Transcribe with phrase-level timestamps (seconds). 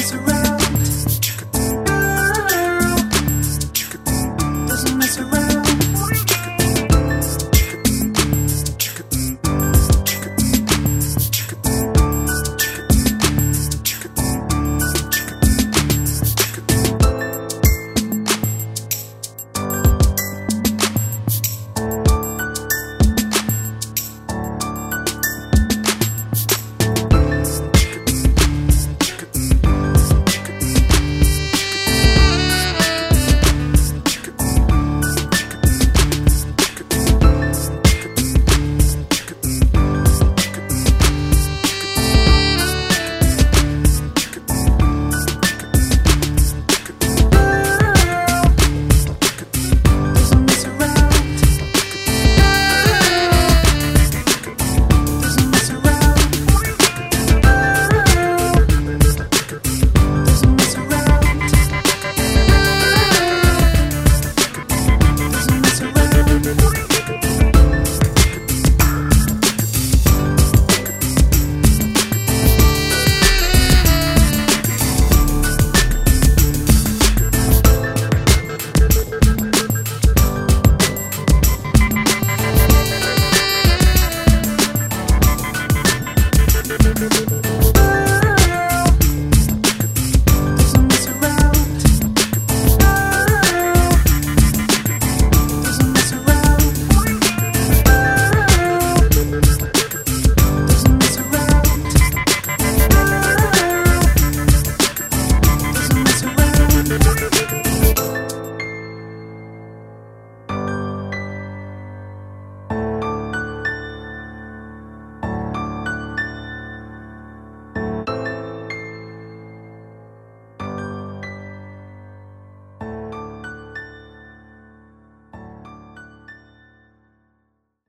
[0.00, 0.29] misery.